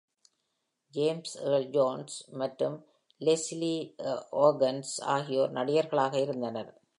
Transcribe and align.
James 0.93 1.31
Earl 1.41 1.65
Jones 1.75 2.13
மற்றும் 2.31 2.77
Leslie 3.21 3.79
Uggams 4.47 4.91
ஆகியோர் 5.15 5.51
நடிகர்களாக 5.51 6.17
இருந்தனர். 6.19 6.71